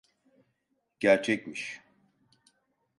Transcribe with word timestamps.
Gerçekmiş… 0.99 1.81